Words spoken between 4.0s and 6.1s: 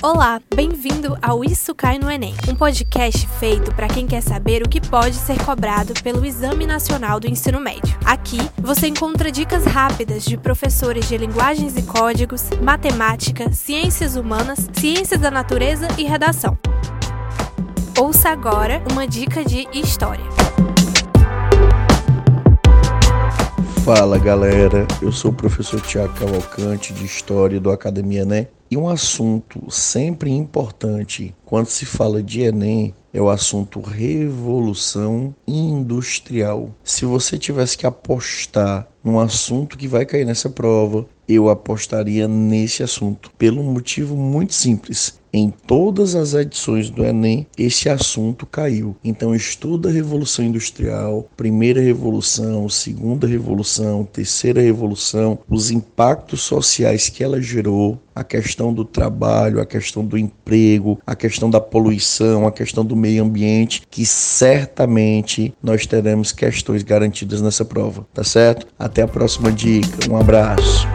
quer saber o que pode ser cobrado